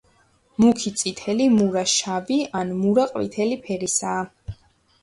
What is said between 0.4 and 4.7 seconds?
მუქი წითელი, მურა შავი ან მურა ყვითელი ფერისაა.